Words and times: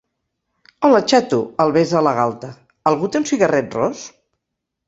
Hola, 0.87 1.01
xato 1.11 1.39
–el 1.51 1.75
besa 1.77 1.99
a 1.99 2.03
la 2.07 2.15
galta–, 2.21 2.51
algú 2.93 3.13
té 3.17 3.23
un 3.23 3.31
cigarret 3.33 3.81
ros? 3.81 4.07